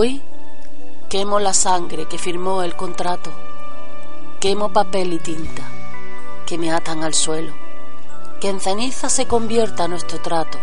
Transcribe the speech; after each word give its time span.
Hoy 0.00 0.22
quemo 1.08 1.40
la 1.40 1.52
sangre 1.52 2.06
que 2.06 2.18
firmó 2.18 2.62
el 2.62 2.76
contrato, 2.76 3.32
quemo 4.38 4.72
papel 4.72 5.12
y 5.12 5.18
tinta 5.18 5.68
que 6.46 6.56
me 6.56 6.70
atan 6.70 7.02
al 7.02 7.14
suelo, 7.14 7.52
que 8.40 8.48
en 8.48 8.60
ceniza 8.60 9.08
se 9.08 9.26
convierta 9.26 9.88
nuestro 9.88 10.20
trato, 10.20 10.56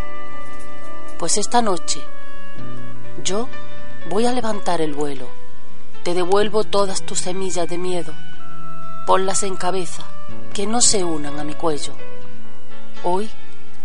pues 1.20 1.35
esta 1.35 1.61
noche 1.61 2.02
yo 3.25 3.49
voy 4.09 4.25
a 4.25 4.31
levantar 4.31 4.80
el 4.80 4.94
vuelo, 4.94 5.27
te 6.03 6.13
devuelvo 6.13 6.63
todas 6.63 7.02
tus 7.02 7.20
semillas 7.20 7.67
de 7.67 7.77
miedo, 7.77 8.13
ponlas 9.05 9.44
en 9.44 9.58
cabeza, 9.58 10.05
que 10.53 10.66
no 10.66 10.80
se 10.80 11.03
unan 11.03 11.38
a 11.41 11.44
mi 11.44 11.55
cuello. 11.55 11.91
Hoy, 13.03 13.30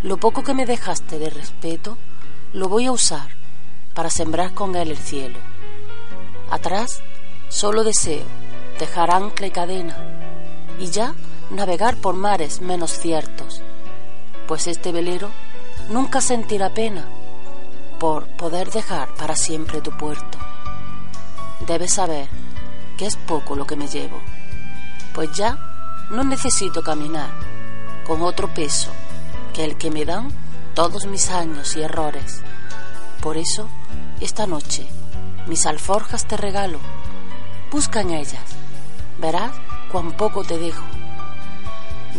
lo 0.04 0.16
poco 0.16 0.44
que 0.44 0.54
me 0.54 0.64
dejaste 0.64 1.18
de 1.18 1.28
respeto, 1.28 1.98
lo 2.52 2.68
voy 2.68 2.86
a 2.86 2.92
usar 2.92 3.39
para 3.94 4.10
sembrar 4.10 4.54
con 4.54 4.76
él 4.76 4.90
el 4.90 4.98
cielo. 4.98 5.38
Atrás 6.50 7.02
solo 7.48 7.84
deseo 7.84 8.24
dejar 8.78 9.10
ancla 9.10 9.46
y 9.46 9.50
cadena 9.50 9.96
y 10.78 10.86
ya 10.86 11.14
navegar 11.50 11.96
por 11.96 12.14
mares 12.14 12.60
menos 12.60 12.92
ciertos, 12.92 13.62
pues 14.46 14.66
este 14.66 14.92
velero 14.92 15.30
nunca 15.90 16.20
sentirá 16.20 16.70
pena 16.70 17.06
por 17.98 18.26
poder 18.28 18.70
dejar 18.70 19.14
para 19.14 19.36
siempre 19.36 19.80
tu 19.80 19.90
puerto. 19.90 20.38
Debes 21.66 21.94
saber 21.94 22.28
que 22.96 23.06
es 23.06 23.16
poco 23.16 23.54
lo 23.54 23.66
que 23.66 23.76
me 23.76 23.88
llevo, 23.88 24.18
pues 25.14 25.30
ya 25.32 25.58
no 26.10 26.24
necesito 26.24 26.82
caminar 26.82 27.30
con 28.06 28.22
otro 28.22 28.48
peso 28.48 28.90
que 29.54 29.64
el 29.64 29.76
que 29.76 29.90
me 29.90 30.04
dan 30.04 30.32
todos 30.74 31.06
mis 31.06 31.30
años 31.30 31.76
y 31.76 31.82
errores. 31.82 32.42
Por 33.22 33.36
eso, 33.36 33.68
esta 34.20 34.46
noche, 34.46 34.86
mis 35.46 35.66
alforjas 35.66 36.26
te 36.26 36.38
regalo. 36.38 36.78
Busca 37.70 38.00
en 38.00 38.12
ellas. 38.12 38.42
Verás 39.20 39.52
cuán 39.92 40.16
poco 40.16 40.42
te 40.42 40.56
dejo, 40.56 40.82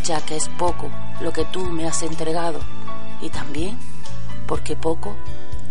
ya 0.04 0.22
que 0.22 0.36
es 0.36 0.48
poco 0.50 0.92
lo 1.22 1.34
que 1.34 1.46
tú 1.46 1.64
me 1.66 1.88
has 1.88 2.04
entregado 2.04 2.60
y 3.22 3.30
también 3.30 3.78
porque 4.46 4.76
poco 4.76 5.16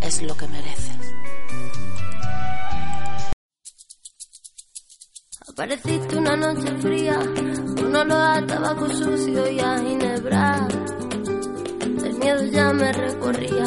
es 0.01 0.23
lo 0.23 0.35
que 0.37 0.49
mereces. 0.49 1.15
Apareciste 5.49 6.17
una 6.17 6.37
noche 6.37 6.77
fría, 6.81 7.19
con 7.77 7.95
olor 7.95 8.13
a 8.13 8.47
tabaco 8.47 8.89
sucio 8.89 9.51
y 9.51 9.61
a 9.61 9.79
ginebra. 9.79 10.67
El 11.81 12.15
miedo 12.15 12.45
ya 12.47 12.73
me 12.73 12.93
recorría 12.93 13.67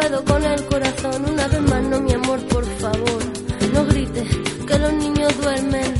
Puedo 0.00 0.24
con 0.24 0.44
el 0.44 0.64
corazón. 0.66 1.24
Una 1.30 1.46
vez 1.48 1.60
más, 1.60 1.82
no, 1.82 2.00
mi 2.00 2.12
amor, 2.12 2.40
por 2.48 2.64
favor, 2.78 3.22
no 3.72 3.84
grites 3.86 4.28
que 4.66 4.78
los 4.78 4.92
niños 4.94 5.30
duermen. 5.40 5.94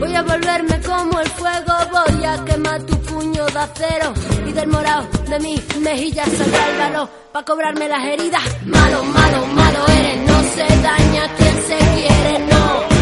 Voy 0.00 0.14
a 0.14 0.22
volverme 0.22 0.80
como 0.80 1.20
el 1.20 1.28
fuego, 1.28 1.74
voy 1.92 2.24
a 2.24 2.44
quemar 2.44 2.82
tu 2.82 2.96
puño 3.02 3.46
de 3.46 3.58
acero 3.58 4.12
y 4.48 4.52
del 4.52 4.68
morado 4.68 5.06
de 5.28 5.38
mis 5.40 5.78
mejillas 5.78 6.28
saldrá 6.28 6.66
el 6.68 7.08
para 7.32 7.44
cobrarme 7.44 7.88
las 7.88 8.04
heridas. 8.04 8.42
Malo, 8.66 9.04
malo, 9.04 9.46
malo 9.46 9.86
eres, 9.88 10.18
no 10.28 10.38
se 10.54 10.66
daña 10.82 11.22
quien 11.36 11.56
se 11.68 11.78
quiere, 11.94 12.38
no. 12.50 13.01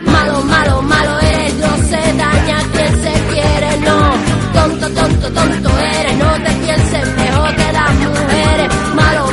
Malo, 0.00 0.42
malo, 0.42 0.82
malo 0.82 1.18
eres, 1.20 1.54
no 1.54 1.76
se 1.78 2.12
daña 2.12 2.58
quien 2.72 3.02
se 3.02 3.12
quiere, 3.32 3.78
no. 3.78 4.12
Tonto, 4.52 4.86
tonto, 4.90 5.32
tonto 5.32 5.78
eres, 5.78 6.16
no 6.18 6.32
te 6.44 6.50
pienses 6.62 7.16
mejor 7.16 7.56
que 7.56 7.72
las 7.72 7.94
mujeres. 7.94 8.68
Malo 8.94 9.32